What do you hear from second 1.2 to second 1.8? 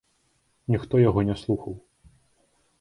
не слухаў.